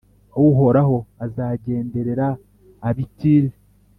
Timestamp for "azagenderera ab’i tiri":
1.25-3.51